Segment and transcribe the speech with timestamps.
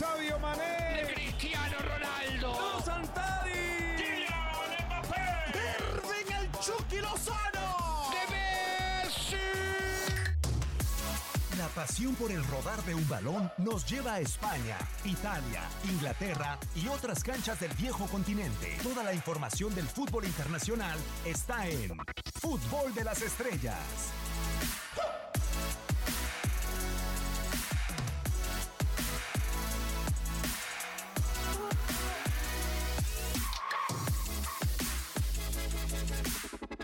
[0.00, 1.04] Sadio Mané.
[1.04, 2.48] De Cristiano Ronaldo.
[2.58, 3.96] ¡No, Santari!
[3.98, 5.26] Kylian Mbappé.
[5.52, 8.08] Irving el Chucky Lozano.
[8.08, 9.36] De Messi.
[11.58, 16.88] La pasión por el rodar de un balón nos lleva a España, Italia, Inglaterra y
[16.88, 18.78] otras canchas del viejo continente.
[18.82, 21.94] Toda la información del fútbol internacional está en
[22.40, 23.76] Fútbol de las Estrellas.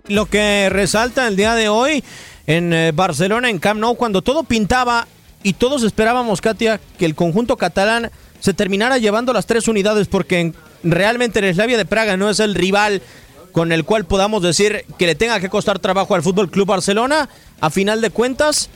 [0.09, 2.05] Lo que resalta el día de hoy
[2.46, 5.09] en eh, Barcelona, en Camp Nou, cuando todo pintaba
[5.42, 8.10] y todos esperábamos, Katia, que el conjunto catalán
[8.41, 10.52] se terminara llevando las tres unidades porque
[10.84, 13.02] realmente el Slavia de Praga no es el rival
[13.51, 17.29] con el cual podamos decir que le tenga que costar trabajo al Fútbol Club Barcelona.
[17.60, 18.68] A final de cuentas,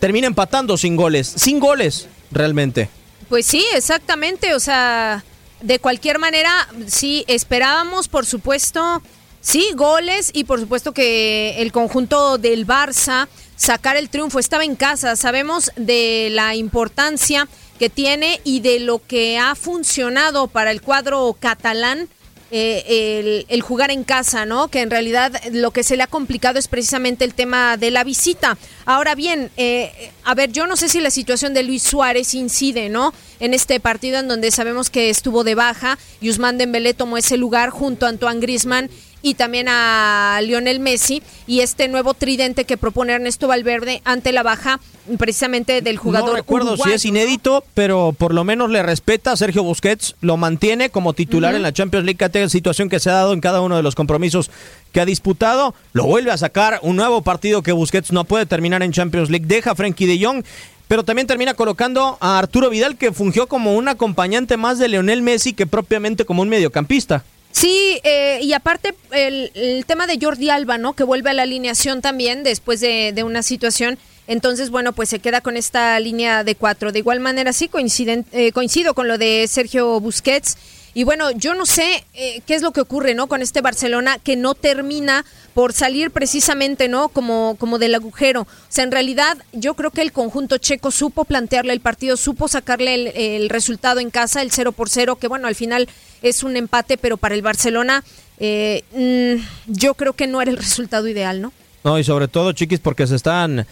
[0.00, 2.90] termina empatando sin goles, sin goles realmente.
[3.28, 4.54] Pues sí, exactamente.
[4.54, 5.24] O sea,
[5.62, 9.02] de cualquier manera, sí, esperábamos, por supuesto,
[9.48, 14.38] sí, goles y por supuesto que el conjunto del Barça sacar el triunfo.
[14.38, 20.48] Estaba en casa, sabemos de la importancia que tiene y de lo que ha funcionado
[20.48, 22.08] para el cuadro catalán.
[22.50, 24.68] eh, el, el jugar en casa, ¿no?
[24.68, 28.04] Que en realidad lo que se le ha complicado es precisamente el tema de la
[28.04, 28.56] visita.
[28.86, 32.88] Ahora bien, eh, a ver, yo no sé si la situación de Luis Suárez incide,
[32.88, 33.12] ¿no?
[33.38, 37.36] En este partido en donde sabemos que estuvo de baja y Usman Dembélé tomó ese
[37.36, 38.88] lugar junto a Antoine Griezmann
[39.22, 44.42] y también a Lionel Messi y este nuevo tridente que propone Ernesto Valverde ante la
[44.42, 44.80] baja
[45.18, 49.36] precisamente del jugador No recuerdo si es inédito, pero por lo menos le respeta a
[49.36, 53.14] Sergio Busquets, lo mantiene como titular en la Champions League, que situación que se ha
[53.14, 54.50] dado en cada uno de los compromisos
[54.92, 58.82] que ha disputado, lo vuelve a sacar, un nuevo partido que Busquets no puede terminar
[58.82, 60.44] en Champions League, deja a Frenkie de Jong,
[60.88, 65.22] pero también termina colocando a Arturo Vidal, que fungió como un acompañante más de Leonel
[65.22, 67.24] Messi que propiamente como un mediocampista.
[67.52, 70.92] Sí, eh, y aparte el, el tema de Jordi Alba, ¿no?
[70.92, 73.98] Que vuelve a la alineación también después de, de una situación.
[74.28, 76.92] Entonces, bueno, pues se queda con esta línea de cuatro.
[76.92, 80.58] De igual manera, sí, coinciden, eh, coincido con lo de Sergio Busquets.
[80.94, 83.26] Y bueno, yo no sé eh, qué es lo que ocurre, ¿no?
[83.26, 87.08] Con este Barcelona que no termina por salir precisamente, ¿no?
[87.08, 88.42] Como, como del agujero.
[88.42, 92.48] O sea, en realidad yo creo que el conjunto checo supo plantearle el partido, supo
[92.48, 95.88] sacarle el, resultado en casa, el 0 por 0, que bueno, al final
[96.22, 98.04] es un empate, pero para el Barcelona
[98.38, 101.52] eh, mm, yo creo que no era el resultado ideal, ¿no?
[101.84, 103.66] No, y sobre todo, chiquis, porque se están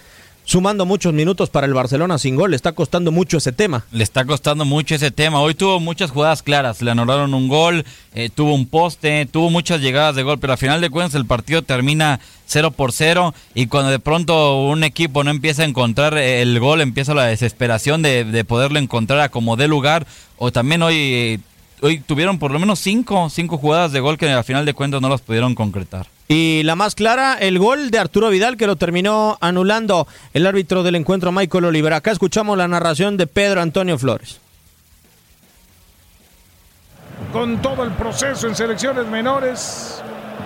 [0.47, 2.51] sumando muchos minutos para el Barcelona sin gol.
[2.51, 3.85] Le está costando mucho ese tema.
[3.91, 5.41] Le está costando mucho ese tema.
[5.41, 6.81] Hoy tuvo muchas jugadas claras.
[6.81, 7.85] Le anularon un gol,
[8.15, 11.27] eh, tuvo un poste, tuvo muchas llegadas de gol, pero al final de cuentas el
[11.27, 16.17] partido termina 0 por 0 y cuando de pronto un equipo no empieza a encontrar
[16.17, 20.07] el gol, empieza la desesperación de, de poderlo encontrar a como dé lugar.
[20.39, 21.39] O también hoy, eh,
[21.87, 25.01] hoy tuvieron por lo menos cinco, cinco jugadas de gol que al final de cuentas
[25.01, 26.07] no las pudieron concretar.
[26.29, 30.83] Y la más clara, el gol de Arturo Vidal que lo terminó anulando el árbitro
[30.83, 31.93] del encuentro Michael Oliver.
[31.93, 34.41] Acá escuchamos la narración de Pedro Antonio Flores.
[37.33, 40.03] Con todo el proceso en selecciones menores.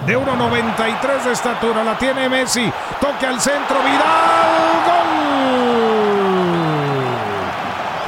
[0.07, 1.83] De 1.93 de estatura.
[1.83, 2.71] La tiene Messi.
[3.01, 3.79] Toque al centro.
[3.79, 4.01] Vidal.
[4.87, 5.11] Gol.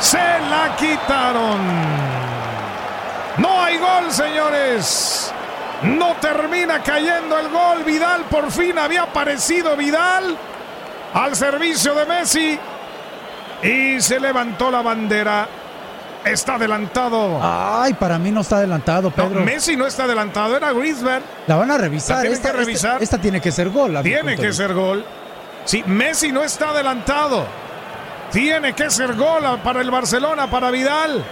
[0.00, 2.12] Se la quitaron.
[3.38, 5.32] No hay gol, señores.
[5.82, 7.82] No termina cayendo el gol.
[7.84, 10.37] Vidal por fin había aparecido Vidal
[11.15, 12.59] al servicio de Messi.
[13.62, 15.48] Y se levantó la bandera.
[16.25, 17.41] Está adelantado.
[17.42, 19.41] Ay, para mí no está adelantado, No, Pedro.
[19.41, 21.22] Messi no está adelantado, era Griezmann.
[21.48, 22.25] La van a revisar.
[22.25, 22.92] La esta, que revisar.
[22.92, 23.98] Esta, esta tiene que ser gol.
[24.03, 25.04] Tiene que ser gol.
[25.65, 27.44] Sí, Messi no está adelantado.
[28.31, 31.25] Tiene que ser gol para el Barcelona, para Vidal.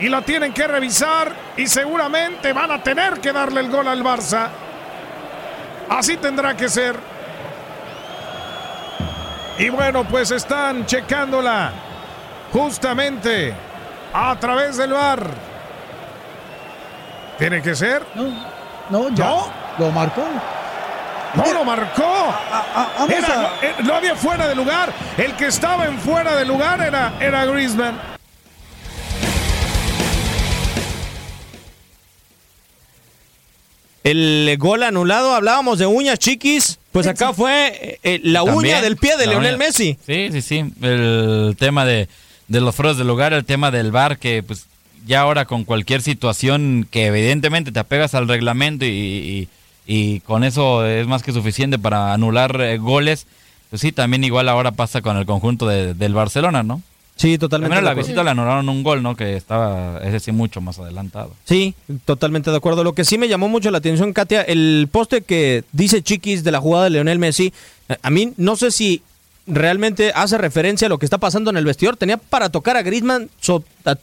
[0.00, 4.02] Y la tienen que revisar y seguramente van a tener que darle el gol al
[4.04, 4.48] Barça.
[5.90, 6.94] Así tendrá que ser.
[9.58, 11.72] Y bueno, pues están checándola
[12.52, 13.52] justamente
[14.14, 15.26] a través del bar.
[17.38, 18.04] Tiene que ser.
[18.14, 18.24] No,
[18.90, 19.24] no, ya.
[19.24, 19.46] No.
[19.78, 20.24] Lo marcó.
[21.34, 22.34] No lo marcó.
[22.98, 24.92] vamos Era- a- eh, no había fuera de lugar.
[25.16, 27.98] El que estaba en fuera de lugar era, era Griezmann.
[34.10, 38.96] El gol anulado, hablábamos de uñas chiquis, pues acá fue eh, eh, la uña del
[38.96, 39.66] pie de Leonel uña.
[39.66, 39.96] Messi.
[40.06, 40.64] Sí, sí, sí.
[40.82, 42.08] El tema de,
[42.48, 44.66] de los fueros del lugar, el tema del bar, que pues
[45.06, 49.48] ya ahora con cualquier situación que evidentemente te apegas al reglamento y, y-
[49.90, 53.26] y con eso es más que suficiente para anular eh, goles,
[53.70, 56.82] pues sí, también igual ahora pasa con el conjunto de- del Barcelona, ¿no?
[57.18, 57.72] Sí, totalmente.
[57.74, 59.14] Primero de la visita le anularon un gol, ¿no?
[59.16, 61.34] Que estaba, es decir, mucho más adelantado.
[61.44, 61.74] Sí,
[62.04, 62.84] totalmente de acuerdo.
[62.84, 66.52] Lo que sí me llamó mucho la atención, Katia, el poste que dice Chiquis de
[66.52, 67.52] la jugada de Leonel Messi,
[67.88, 69.02] eh, a mí no sé si
[69.48, 71.96] realmente hace referencia a lo que está pasando en el vestidor.
[71.96, 73.96] Tenía para tocar a Griezmann so- a-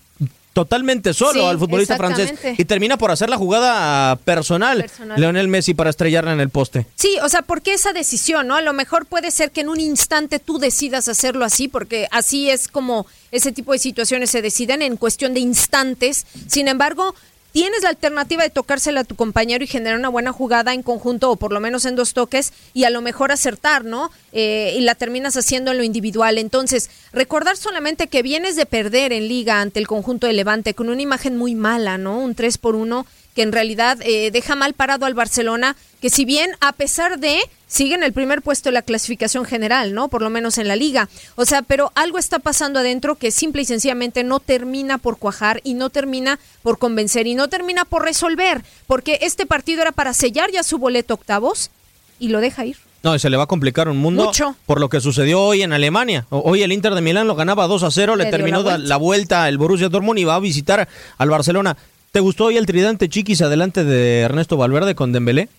[0.55, 5.19] totalmente solo Sí, al futbolista francés y termina por hacer la jugada personal, Personal.
[5.19, 6.87] Leonel Messi para estrellarla en el poste.
[6.95, 8.55] Sí, o sea, ¿por qué esa decisión, no?
[8.55, 12.49] A lo mejor puede ser que en un instante tú decidas hacerlo así, porque así
[12.49, 16.25] es como ese tipo de situaciones se deciden en cuestión de instantes.
[16.47, 17.13] Sin embargo,
[17.55, 21.31] tienes la alternativa de tocársela a tu compañero y generar una buena jugada en conjunto
[21.31, 24.11] o por lo menos en dos toques y a lo mejor acertar, ¿no?
[24.33, 26.37] Eh, y la terminas haciendo en lo individual.
[26.37, 30.89] Entonces, recordar solamente que vienes de perder en liga ante el conjunto de Levante con
[30.89, 32.19] una imagen muy mala, ¿no?
[32.19, 36.25] Un 3 por 1 que en realidad eh, deja mal parado al Barcelona, que si
[36.25, 37.39] bien a pesar de
[37.75, 40.07] sigue en el primer puesto de la clasificación general, ¿no?
[40.07, 41.09] Por lo menos en la liga.
[41.35, 45.59] O sea, pero algo está pasando adentro que simple y sencillamente no termina por cuajar
[45.65, 50.13] y no termina por convencer y no termina por resolver, porque este partido era para
[50.13, 51.69] sellar ya su boleto octavos
[52.17, 52.77] y lo deja ir.
[53.03, 54.55] No, y se le va a complicar un mundo Mucho.
[54.65, 56.25] por lo que sucedió hoy en Alemania.
[56.29, 58.87] Hoy el Inter de Milán lo ganaba 2 a 0, le, terminó la vuelta.
[58.87, 60.87] la vuelta el Borussia Dortmund y va a visitar
[61.17, 61.75] al Barcelona.
[62.11, 65.49] ¿Te gustó hoy el tridente chiquis adelante de Ernesto Valverde con Dembélé?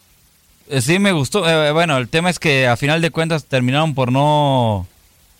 [0.68, 1.48] Eh, Sí, me gustó.
[1.48, 4.86] Eh, bueno, el tema es que a final de cuentas terminaron por no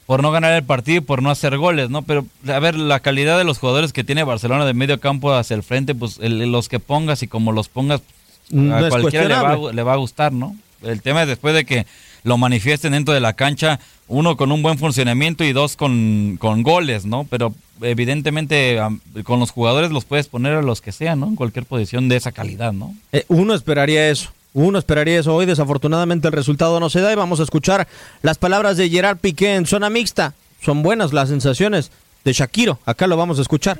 [0.06, 2.02] por no ganar el partido y por no hacer goles, ¿no?
[2.02, 5.56] Pero, a ver, la calidad de los jugadores que tiene Barcelona de medio campo hacia
[5.56, 8.02] el frente, pues el- los que pongas y como los pongas,
[8.50, 9.34] No a cualquiera le
[9.67, 10.55] va, le va a gustar, ¿no?
[10.84, 11.87] El tema es después de que
[12.22, 16.62] lo manifiesten dentro de la cancha, uno con un buen funcionamiento y dos con, con
[16.62, 17.25] goles, ¿no?
[17.29, 17.52] Pero
[17.82, 18.79] evidentemente
[19.25, 21.26] con los jugadores los puedes poner a los que sean, ¿no?
[21.26, 22.94] En cualquier posición de esa calidad, ¿no?
[23.12, 24.31] Eh, uno esperaría eso.
[24.56, 25.35] Uno esperaría eso.
[25.35, 27.87] Hoy desafortunadamente el resultado no se da y vamos a escuchar
[28.23, 30.32] las palabras de Gerard Piqué en zona mixta.
[30.62, 31.91] Son buenas las sensaciones
[32.25, 32.79] de Shakiro.
[32.87, 33.79] Acá lo vamos a escuchar.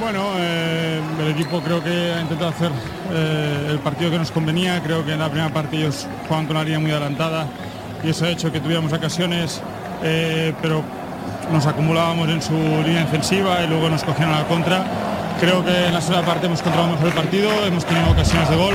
[0.00, 2.70] Bueno, eh, el equipo creo que ha intentado hacer
[3.12, 4.82] eh, el partido que nos convenía.
[4.82, 7.46] Creo que en la primera parte ellos jugaban con la línea muy adelantada
[8.02, 9.60] y eso ha hecho que tuviéramos ocasiones,
[10.02, 10.82] eh, pero
[11.52, 14.86] nos acumulábamos en su línea defensiva y luego nos cogían a la contra.
[15.40, 18.56] Creo que en la segunda parte hemos controlado mejor el partido, hemos tenido ocasiones de
[18.56, 18.74] gol,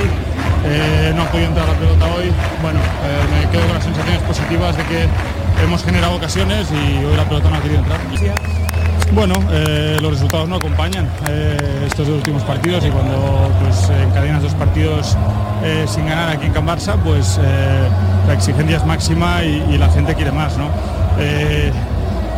[0.64, 2.30] eh, no ha podido entrar la pelota hoy.
[2.60, 5.06] Bueno, eh, me quedo con las sensaciones positivas de que
[5.62, 8.00] hemos generado ocasiones y hoy la pelota no ha querido entrar.
[9.12, 11.08] Bueno, eh, los resultados no acompañan
[11.86, 15.16] estos dos últimos partidos y cuando pues, encadenas dos partidos
[15.86, 17.40] sin ganar aquí en Can Barça, pues
[18.26, 20.56] la exigencia es máxima y, y la gente quiere más.
[20.58, 20.66] ¿no?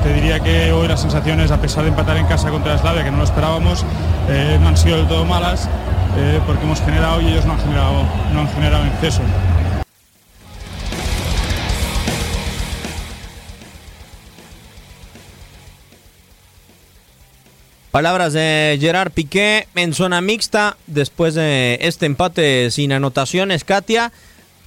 [0.01, 3.05] Eh, te diría que hoy las sensaciones, a pesar de empatar en casa contra Slavia,
[3.05, 3.85] que no lo esperábamos,
[4.29, 5.69] eh, no han sido del todo malas
[6.17, 8.03] eh, porque hemos generado y ellos no han generado,
[8.33, 9.21] no han generado en exceso.
[17.91, 24.13] Palabras de Gerard Piqué en zona mixta después de este empate sin anotaciones, Katia.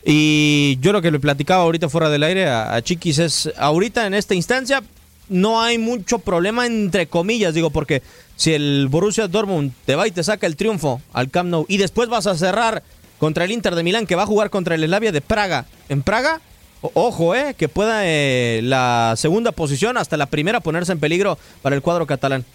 [0.06, 4.13] Y yo lo que le platicaba ahorita fuera del aire a Chiquis es, ahorita en
[4.13, 4.83] esta instancia
[5.30, 8.02] no hay mucho problema entre comillas, digo, porque
[8.36, 11.78] si el Borussia Dortmund te va y te saca el triunfo al Camp Nou y
[11.78, 12.84] después vas a cerrar
[13.20, 16.04] contra el Inter de Milán que va a jugar contra el Slavia de Praga en
[16.04, 16.42] Praga,
[16.81, 21.76] ojo, eh, que pueda eh, la segunda posición hasta la primera ponerse en peligro para
[21.76, 22.45] el cuadro catalán.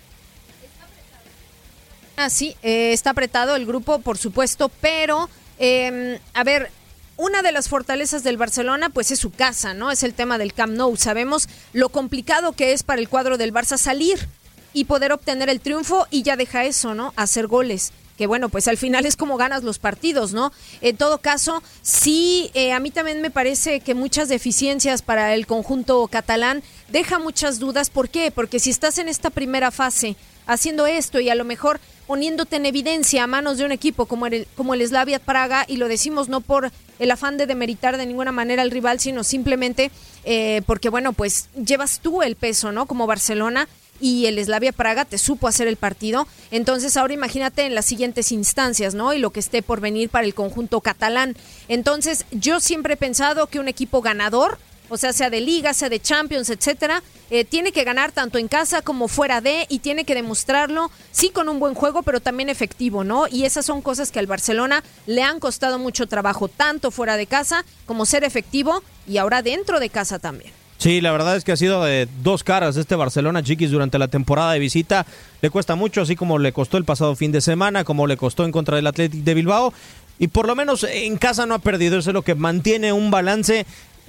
[2.20, 6.68] Ah, sí, eh, está apretado el grupo, por supuesto, pero, eh, a ver,
[7.18, 9.90] una de las fortalezas del Barcelona, pues es su casa, ¿no?
[9.90, 10.96] Es el tema del Camp Nou.
[10.96, 14.28] Sabemos lo complicado que es para el cuadro del Barça salir
[14.72, 17.12] y poder obtener el triunfo y ya deja eso, ¿no?
[17.16, 17.92] Hacer goles.
[18.16, 20.52] Que bueno, pues al final es como ganas los partidos, ¿no?
[20.80, 25.46] En todo caso, sí, eh, a mí también me parece que muchas deficiencias para el
[25.46, 27.90] conjunto catalán deja muchas dudas.
[27.90, 28.30] ¿Por qué?
[28.30, 30.14] Porque si estás en esta primera fase
[30.46, 34.26] haciendo esto y a lo mejor poniéndote en evidencia a manos de un equipo como
[34.26, 38.06] el, como el Slavia Praga, y lo decimos no por el afán de demeritar de
[38.06, 39.90] ninguna manera al rival, sino simplemente
[40.24, 42.86] eh, porque, bueno, pues llevas tú el peso, ¿no?
[42.86, 43.68] Como Barcelona
[44.00, 46.26] y el Slavia Praga te supo hacer el partido.
[46.50, 49.12] Entonces ahora imagínate en las siguientes instancias, ¿no?
[49.12, 51.36] Y lo que esté por venir para el conjunto catalán.
[51.68, 55.88] Entonces yo siempre he pensado que un equipo ganador o sea, sea de liga, sea
[55.88, 60.04] de Champions, etcétera, eh, tiene que ganar tanto en casa como fuera de y tiene
[60.04, 63.26] que demostrarlo, sí con un buen juego, pero también efectivo, ¿no?
[63.28, 67.26] Y esas son cosas que al Barcelona le han costado mucho trabajo, tanto fuera de
[67.26, 70.52] casa como ser efectivo y ahora dentro de casa también.
[70.78, 74.06] Sí, la verdad es que ha sido de dos caras este Barcelona, Chiquis, durante la
[74.06, 75.06] temporada de visita.
[75.42, 78.44] Le cuesta mucho, así como le costó el pasado fin de semana, como le costó
[78.44, 79.74] en contra del Athletic de Bilbao.
[80.20, 81.98] Y por lo menos en casa no ha perdido.
[81.98, 83.66] Eso es lo que mantiene un balance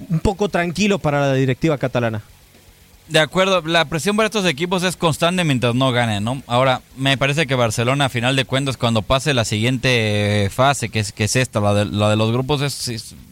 [0.08, 2.22] un poco tranquilo para la directiva catalana.
[3.08, 6.42] De acuerdo, la presión para estos equipos es constante mientras no ganen, ¿no?
[6.46, 11.00] Ahora, me parece que Barcelona, a final de cuentas, cuando pase la siguiente fase, que
[11.00, 12.60] es, que es esta, la de, los grupos,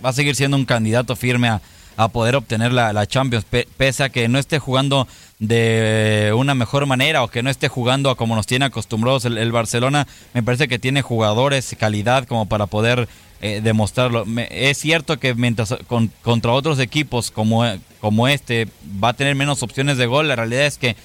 [0.04, 1.60] va a seguir siendo un candidato firme a,
[2.08, 5.06] poder obtener la, Champions, pe- pese a que no esté jugando
[5.38, 9.38] de una mejor manera o que no esté jugando a como nos tiene acostumbrados el,
[9.38, 13.08] el Barcelona, me parece que tiene jugadores, calidad como para poder
[13.40, 14.24] eh, demostrarlo.
[14.50, 17.64] Es cierto que mientras con- contra otros equipos como,
[18.00, 18.66] como este
[19.02, 20.96] va a tener menos opciones de gol, la realidad es que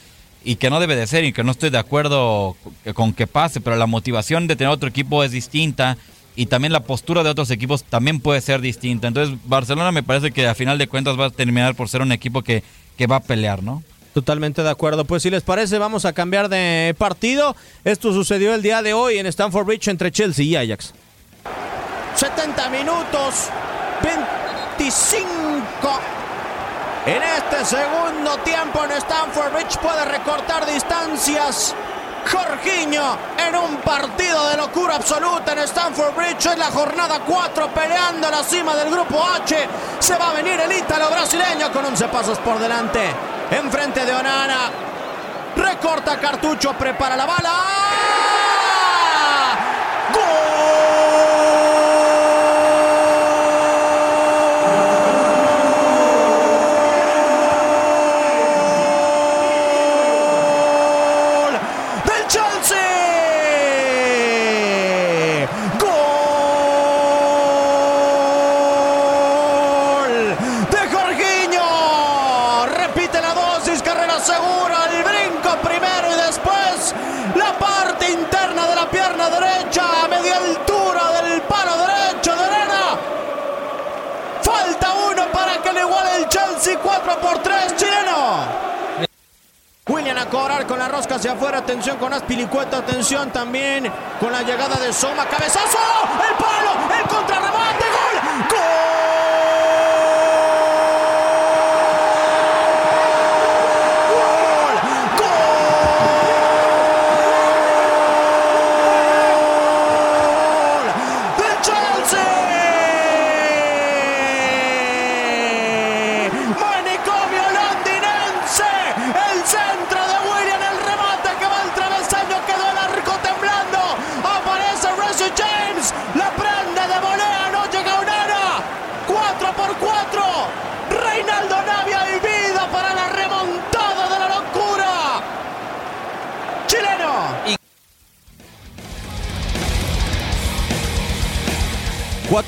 [0.46, 3.28] y que no debe de ser y que no estoy de acuerdo con- con que
[3.28, 5.96] pase, pero la motivación de tener otro equipo es distinta
[6.36, 9.08] y también la postura de otros equipos también puede ser distinta.
[9.08, 12.12] Entonces Barcelona me parece que a final de cuentas va a terminar por ser un
[12.12, 12.64] equipo que,
[12.98, 13.84] que va a pelear, ¿no?
[14.14, 15.06] Totalmente de acuerdo.
[15.06, 17.56] Pues si les parece, vamos a cambiar de partido.
[17.84, 20.94] Esto sucedió el día de hoy en Stamford Bridge entre Chelsea y Ajax.
[22.16, 23.50] 70 minutos,
[24.04, 25.04] 25.
[27.08, 31.76] En este segundo tiempo en Stamford Bridge puede recortar distancias.
[32.32, 38.30] Jorginho en un partido de locura absoluta en Stamford Bridge en la jornada 4 peleando
[38.30, 39.68] la cima del grupo H.
[40.00, 43.02] Se va a venir el ítalo brasileño con 11 pasos por delante.
[43.52, 44.72] Enfrente de Onana.
[45.56, 47.54] Recorta cartucho, prepara la bala.
[50.14, 50.43] ¡Gol!
[87.22, 88.64] por 3, chileno.
[89.88, 91.58] William a cobrar con la rosca hacia afuera.
[91.60, 92.78] Atención con Aspilicueta.
[92.78, 95.26] Atención también con la llegada de Soma.
[95.26, 95.78] Cabezazo.
[96.30, 97.02] El palo.
[97.02, 97.53] El contrarreloj.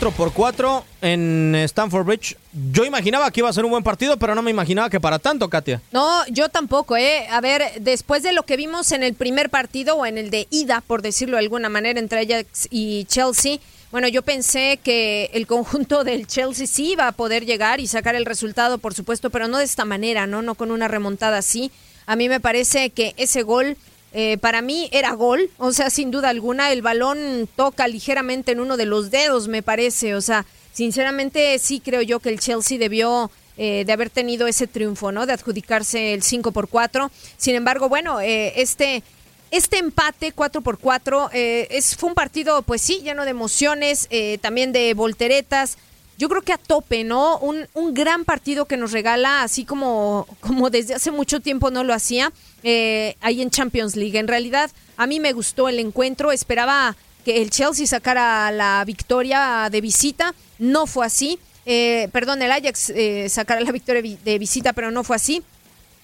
[0.05, 2.37] 4 por 4 en Stanford Bridge.
[2.71, 5.17] Yo imaginaba que iba a ser un buen partido, pero no me imaginaba que para
[5.17, 5.81] tanto, Katia.
[5.91, 7.25] No, yo tampoco, ¿eh?
[7.31, 10.47] A ver, después de lo que vimos en el primer partido o en el de
[10.51, 13.57] ida, por decirlo de alguna manera, entre Ajax y Chelsea,
[13.91, 18.13] bueno, yo pensé que el conjunto del Chelsea sí iba a poder llegar y sacar
[18.13, 20.43] el resultado, por supuesto, pero no de esta manera, ¿no?
[20.43, 21.71] No con una remontada así.
[22.05, 23.75] A mí me parece que ese gol
[24.15, 28.59] eh, para mí era gol, o sea, sin duda alguna, el balón toca ligeramente en
[28.59, 32.77] uno de los dedos, me parece, o sea, sinceramente sí creo yo que el Chelsea
[32.77, 35.25] debió eh, de haber tenido ese triunfo, ¿no?
[35.25, 37.09] De adjudicarse el 5 por 4.
[37.37, 39.03] Sin embargo, bueno, eh, este,
[39.51, 44.07] este empate 4 por 4 eh, es, fue un partido, pues sí, lleno de emociones,
[44.09, 45.77] eh, también de volteretas.
[46.17, 47.37] Yo creo que a tope, ¿no?
[47.39, 51.83] Un, un gran partido que nos regala, así como, como desde hace mucho tiempo no
[51.83, 52.31] lo hacía,
[52.63, 54.17] eh, ahí en Champions League.
[54.17, 56.95] En realidad, a mí me gustó el encuentro, esperaba
[57.25, 61.37] que el Chelsea sacara la victoria de visita, no fue así.
[61.65, 65.43] Eh, perdón, el Ajax eh, sacara la victoria vi- de visita, pero no fue así.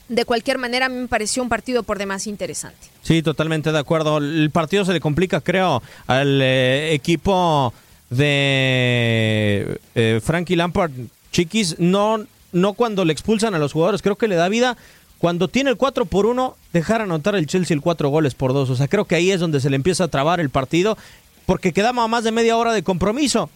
[0.09, 2.87] De cualquier manera, a mí me pareció un partido por demás interesante.
[3.01, 4.17] Sí, totalmente de acuerdo.
[4.17, 7.73] El partido se le complica, creo, al eh, equipo
[8.11, 10.91] de eh, Frankie Lampard.
[11.31, 14.77] Chiquis, no, no cuando le expulsan a los jugadores, creo que le da vida.
[15.17, 18.69] Cuando tiene el 4 por 1, dejar anotar el Chelsea el 4 goles por 2.
[18.69, 20.97] O sea, creo que ahí es donde se le empieza a trabar el partido,
[21.45, 23.49] porque quedaba más de media hora de compromiso.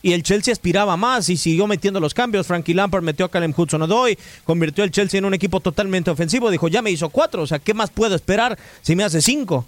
[0.00, 2.46] Y el Chelsea aspiraba más y siguió metiendo los cambios.
[2.46, 6.50] Frankie Lampard metió a Callum Hudson-Odoi, convirtió el Chelsea en un equipo totalmente ofensivo.
[6.50, 9.66] Dijo, ya me hizo cuatro, o sea, ¿qué más puedo esperar si me hace cinco?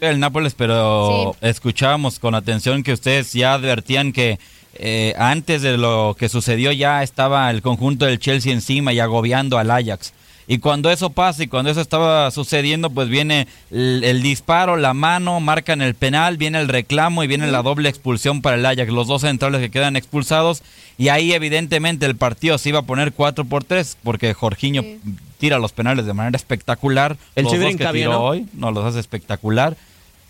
[0.00, 4.38] El Nápoles, pero escuchábamos con atención que ustedes ya advertían que
[4.74, 9.58] eh, antes de lo que sucedió ya estaba el conjunto del Chelsea encima y agobiando
[9.58, 10.12] al Ajax.
[10.48, 14.94] Y cuando eso pasa y cuando eso estaba sucediendo, pues viene el, el disparo, la
[14.94, 18.92] mano, marcan el penal, viene el reclamo y viene la doble expulsión para el Ajax,
[18.92, 20.62] los dos centrales que quedan expulsados.
[20.98, 24.84] Y ahí evidentemente el partido se iba a poner 4 por 3 porque Jorginho
[25.38, 27.16] tira los penales de manera espectacular.
[27.34, 28.20] El los dos que tiró ¿no?
[28.24, 29.76] hoy, no los hace espectacular.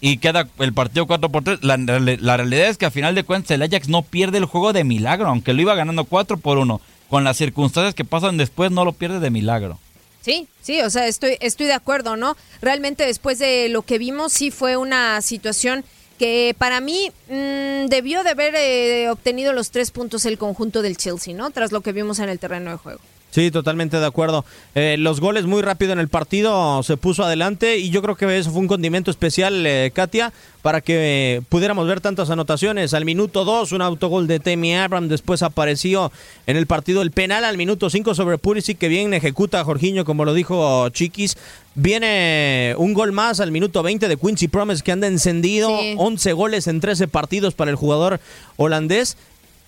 [0.00, 1.64] Y queda el partido 4 por 3.
[1.64, 4.44] La, reali- la realidad es que a final de cuentas el Ajax no pierde el
[4.44, 6.80] juego de milagro, aunque lo iba ganando 4 por 1.
[7.08, 9.78] Con las circunstancias que pasan después no lo pierde de milagro.
[10.20, 12.36] Sí, sí, o sea, estoy, estoy de acuerdo, ¿no?
[12.60, 15.84] Realmente después de lo que vimos, sí fue una situación
[16.18, 20.96] que para mí mm, debió de haber eh, obtenido los tres puntos el conjunto del
[20.96, 21.50] Chelsea, ¿no?
[21.50, 23.00] Tras lo que vimos en el terreno de juego.
[23.36, 24.46] Sí, totalmente de acuerdo.
[24.74, 28.38] Eh, los goles muy rápido en el partido se puso adelante y yo creo que
[28.38, 32.94] eso fue un condimento especial, eh, Katia, para que eh, pudiéramos ver tantas anotaciones.
[32.94, 36.10] Al minuto 2, un autogol de Temi Abraham, después apareció
[36.46, 40.06] en el partido el penal al minuto 5 sobre Pulisic, que bien ejecuta a Jorginho,
[40.06, 41.36] como lo dijo Chiquis.
[41.74, 45.78] Viene un gol más al minuto 20 de Quincy Promise, que anda encendido.
[45.78, 45.94] Sí.
[45.98, 48.18] 11 goles en 13 partidos para el jugador
[48.56, 49.18] holandés.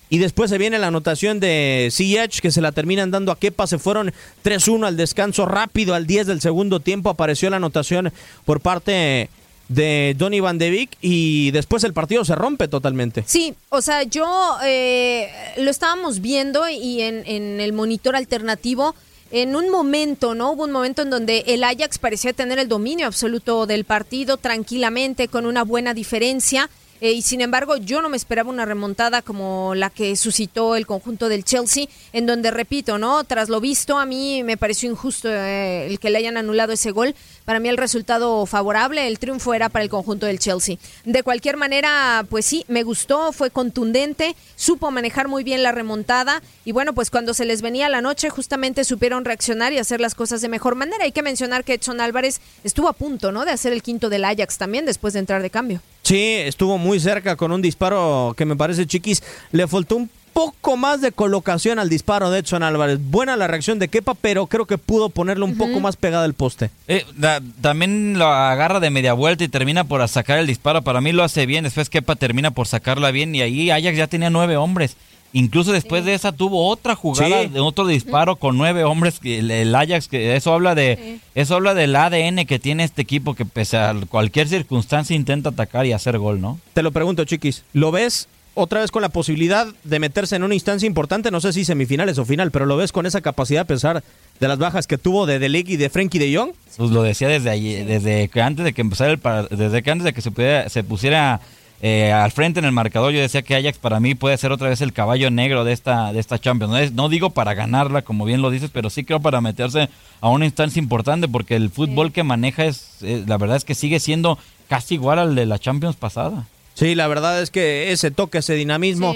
[0.09, 3.67] Y después se viene la anotación de Ziyech, que se la terminan dando a Kepa.
[3.67, 4.11] Se fueron
[4.43, 5.93] 3-1 al descanso rápido.
[5.93, 8.11] Al 10 del segundo tiempo apareció la anotación
[8.43, 9.29] por parte
[9.67, 10.97] de Donny Van de Beek.
[11.01, 13.23] Y después el partido se rompe totalmente.
[13.27, 18.95] Sí, o sea, yo eh, lo estábamos viendo y en, en el monitor alternativo,
[19.29, 20.53] en un momento, ¿no?
[20.53, 25.27] Hubo un momento en donde el Ajax parecía tener el dominio absoluto del partido tranquilamente,
[25.27, 26.67] con una buena diferencia.
[27.01, 30.85] Eh, y sin embargo, yo no me esperaba una remontada como la que suscitó el
[30.85, 33.23] conjunto del Chelsea, en donde, repito, ¿no?
[33.23, 36.91] Tras lo visto, a mí me pareció injusto eh, el que le hayan anulado ese
[36.91, 37.15] gol.
[37.45, 40.77] Para mí el resultado favorable, el triunfo era para el conjunto del Chelsea.
[41.05, 46.41] De cualquier manera, pues sí, me gustó, fue contundente, supo manejar muy bien la remontada
[46.65, 50.15] y bueno, pues cuando se les venía la noche justamente supieron reaccionar y hacer las
[50.15, 51.05] cosas de mejor manera.
[51.05, 53.45] Hay que mencionar que Edson Álvarez estuvo a punto, ¿no?
[53.45, 55.81] De hacer el quinto del Ajax también después de entrar de cambio.
[56.09, 59.21] Sí, estuvo muy cerca con un disparo que me parece chiquis.
[59.51, 62.97] Le faltó un poco más de colocación al disparo de Edson Álvarez.
[62.99, 66.33] Buena la reacción de Kepa, pero creo que pudo ponerlo un poco más pegada al
[66.33, 66.71] poste.
[66.87, 70.81] Eh, da- también lo agarra de media vuelta y termina por sacar el disparo.
[70.81, 71.63] Para mí lo hace bien.
[71.63, 73.35] Después Kepa termina por sacarla bien.
[73.35, 74.95] Y ahí Ajax ya tenía nueve hombres.
[75.31, 77.47] Incluso después de esa tuvo otra jugada Sí.
[77.49, 79.19] de otro disparo con nueve hombres.
[79.19, 83.01] que El, el Ajax, que eso habla de eso habla del ADN que tiene este
[83.03, 86.59] equipo que pese a cualquier circunstancia intenta atacar y hacer gol, ¿no?
[86.73, 87.63] Te lo pregunto, Chiquis.
[87.73, 91.29] ¿Lo ves otra vez con la posibilidad de meterse en una instancia importante?
[91.31, 94.03] No sé si semifinales o final, pero ¿lo ves con esa capacidad a pesar
[94.39, 96.51] de las bajas que tuvo de De Ligt y de Frenkie de Jong?
[96.75, 99.19] Pues lo decía desde allí, desde que antes de que empezara el
[99.55, 101.39] desde que antes de que se pudiera- se pusiera
[101.81, 104.67] eh, al frente en el marcador, yo decía que Ajax para mí puede ser otra
[104.69, 106.71] vez el caballo negro de esta de esta Champions.
[106.71, 109.89] No, es- no digo para ganarla, como bien lo dices, pero sí creo para meterse
[110.21, 113.75] a una instancia importante, porque el fútbol que maneja es, eh, la verdad es que
[113.75, 114.37] sigue siendo
[114.67, 116.45] casi igual al de la Champions pasada.
[116.75, 119.13] Sí, la verdad es que ese toque, ese dinamismo,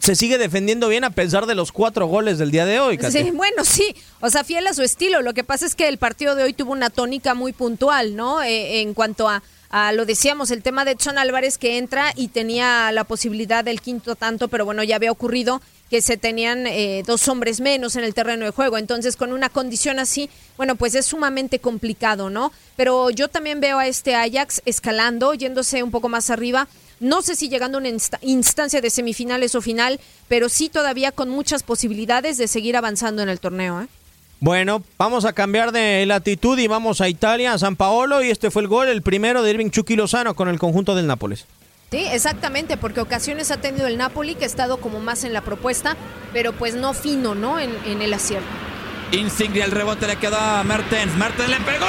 [0.00, 2.98] se sigue defendiendo bien a pesar de los cuatro goles del día de hoy.
[3.10, 5.22] Sí, bueno, sí, o sea, fiel a su estilo.
[5.22, 8.42] Lo que pasa es que el partido de hoy tuvo una tónica muy puntual, ¿no?
[8.42, 12.28] Eh, en cuanto a, a, lo decíamos, el tema de Edson Álvarez que entra y
[12.28, 17.04] tenía la posibilidad del quinto tanto, pero bueno, ya había ocurrido que se tenían eh,
[17.06, 18.76] dos hombres menos en el terreno de juego.
[18.76, 22.52] Entonces, con una condición así, bueno, pues es sumamente complicado, ¿no?
[22.76, 26.66] Pero yo también veo a este Ajax escalando, yéndose un poco más arriba.
[26.98, 31.12] No sé si llegando a una insta- instancia de semifinales o final, pero sí todavía
[31.12, 33.82] con muchas posibilidades de seguir avanzando en el torneo.
[33.82, 33.86] ¿eh?
[34.38, 38.50] Bueno, vamos a cambiar de latitud y vamos a Italia, a San Paolo, y este
[38.50, 41.46] fue el gol, el primero de Irving Chucky Lozano con el conjunto del Nápoles.
[41.90, 45.40] Sí, exactamente, porque ocasiones ha tenido el Napoli que ha estado como más en la
[45.40, 45.96] propuesta,
[46.32, 47.58] pero pues no fino, ¿no?
[47.58, 48.46] En, en el acierto.
[49.12, 51.14] Insigne el rebote le quedó a Mertens.
[51.14, 51.86] Mertens le pegó.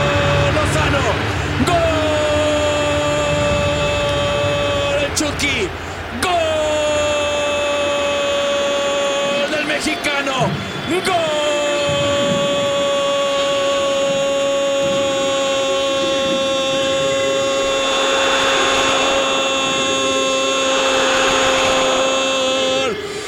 [0.00, 0.54] ¡Gol!
[0.54, 0.98] Lozano.
[1.66, 1.76] ¡Gol!
[5.04, 5.68] El Chucky.
[6.22, 6.30] ¡Gol
[9.50, 10.48] del mexicano!
[11.04, 11.30] ¡Gol!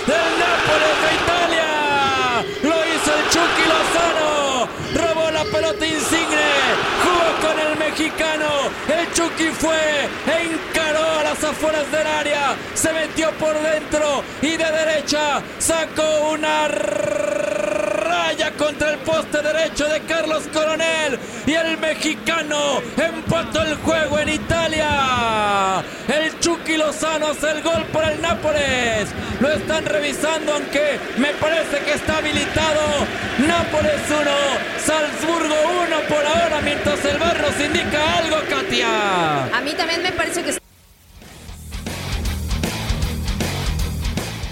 [0.07, 1.71] ¡Del Nápoles de Italia!
[2.63, 4.69] ¡Lo hizo el Chucky Lozano!
[4.95, 6.51] ¡Robó la pelota Insigne!
[7.03, 8.51] ¡Jugó con el mexicano!
[8.89, 12.57] El Chucky fue e encaró a las afueras del área.
[12.75, 20.01] Se metió por dentro y de derecha sacó una raya contra el poste derecho de
[20.01, 21.19] Carlos Coronel.
[21.47, 25.83] y el mexicano empató el juego en Italia.
[26.09, 29.09] El Chucky Lozano hace el gol por el Nápoles.
[29.41, 32.81] Lo están revisando aunque me parece que está habilitado.
[33.47, 34.31] Nápoles 1,
[34.85, 35.55] Salzburgo
[35.87, 39.45] 1 por ahora mientras el bar nos indica algo, Katia.
[39.57, 40.62] A mí también me parece que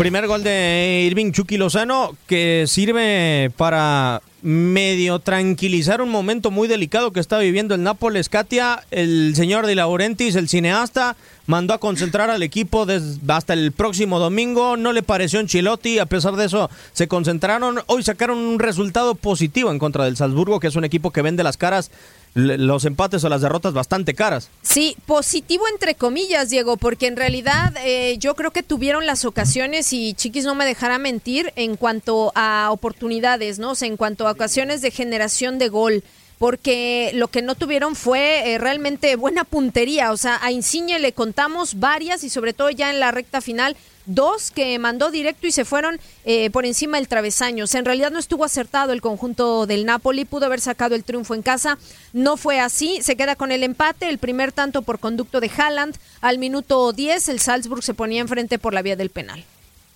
[0.01, 7.13] Primer gol de Irving Chucky Lozano que sirve para medio tranquilizar un momento muy delicado
[7.13, 8.31] que está viviendo el Nápoles.
[8.31, 11.17] Katia, el señor de Laurentiis, el cineasta,
[11.51, 12.87] mandó a concentrar al equipo
[13.29, 14.77] hasta el próximo domingo.
[14.77, 17.81] No le pareció Ancelotti, a pesar de eso se concentraron.
[17.87, 21.43] Hoy sacaron un resultado positivo en contra del Salzburgo, que es un equipo que vende
[21.43, 21.91] las caras
[22.35, 24.51] los empates o las derrotas bastante caras.
[24.63, 29.93] Sí, positivo entre comillas, Diego, porque en realidad eh, yo creo que tuvieron las ocasiones
[29.93, 33.73] y Chiquis no me dejará mentir en cuanto a oportunidades, ¿no?
[33.81, 36.05] En cuanto a ocasiones de generación de gol
[36.41, 40.11] porque lo que no tuvieron fue eh, realmente buena puntería.
[40.11, 43.77] O sea, a Insigne le contamos varias y sobre todo ya en la recta final,
[44.07, 47.65] dos que mandó directo y se fueron eh, por encima del travesaño.
[47.65, 51.05] O sea, en realidad no estuvo acertado el conjunto del Napoli, pudo haber sacado el
[51.05, 51.77] triunfo en casa.
[52.15, 55.97] No fue así, se queda con el empate, el primer tanto por conducto de Haaland.
[56.23, 59.45] Al minuto 10 el Salzburg se ponía enfrente por la vía del penal.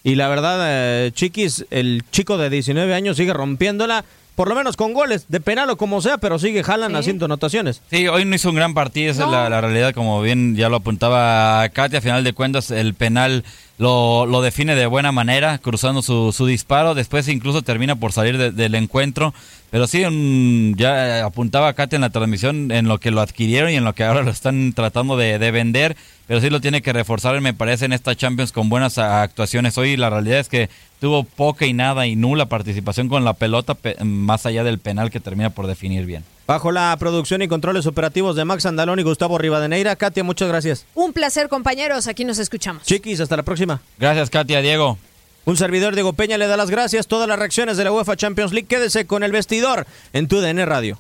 [0.03, 0.59] Y la verdad,
[1.07, 5.41] eh, Chiquis, el chico de 19 años sigue rompiéndola por lo menos con goles, de
[5.41, 7.83] penal o como sea, pero sigue Jalan haciendo anotaciones.
[7.91, 10.77] Sí, hoy no hizo un gran partido, esa es la, realidad, como bien ya lo
[10.77, 13.45] apuntaba Katia, a final de cuentas el penal
[13.79, 18.53] lo, lo define de buena manera, cruzando su, su disparo, después incluso termina por salir
[18.53, 19.35] del encuentro,
[19.71, 20.05] pero sí,
[20.77, 24.05] ya apuntaba Katia en la transmisión en lo que lo adquirieron y en lo que
[24.05, 27.85] ahora lo están tratando de, de vender, pero sí lo tiene que reforzar, me parece,
[27.87, 29.77] en esta Champions con buenas actuaciones.
[29.77, 33.77] Hoy la realidad es que tuvo poca y nada y nula participación con la pelota,
[34.05, 36.25] más allá del penal que termina por definir bien.
[36.47, 39.97] Bajo la producción y controles operativos de Max Andalón y Gustavo Rivadeneira.
[39.97, 40.85] Katia, muchas gracias.
[40.95, 42.07] Un placer, compañeros.
[42.07, 42.83] Aquí nos escuchamos.
[42.83, 43.81] Chiquis, hasta la próxima.
[43.99, 44.99] Gracias, Katia, Diego.
[45.47, 47.07] Un servidor Diego Peña le da las gracias.
[47.07, 48.67] Todas las reacciones de la UEFA Champions League.
[48.67, 50.99] Quédese con el vestidor en tu DN Radio.